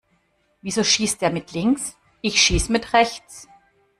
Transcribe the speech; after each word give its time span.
Wieso 0.63 0.83
schießt 0.83 1.21
der 1.21 1.29
mit 1.29 1.51
links? 1.51 1.95
Ich 2.21 2.41
schieß 2.41 2.69
mit 2.69 2.93
rechts. 2.93 3.47